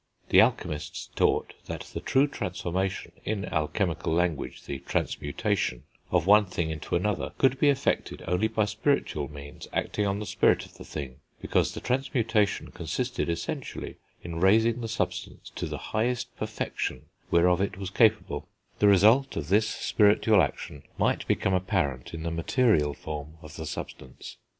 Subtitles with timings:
[0.29, 6.71] The alchemists taught that the true transformation, in alchemical language the transmutation, of one thing
[6.71, 10.83] into another could be effected only by spiritual means acting on the spirit of the
[10.83, 17.61] thing, because the transmutation consisted essentially in raising the substance to the highest perfection whereof
[17.61, 18.49] it was capable;
[18.79, 23.67] the result of this spiritual action might become apparent in the material form of the
[23.67, 24.37] substance.